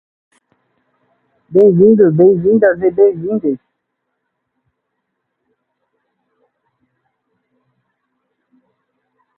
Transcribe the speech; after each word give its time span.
bem-vindos, 1.49 2.15
bem-vindas 2.15 2.81
e 2.81 2.89
bem-vindes 2.89 3.59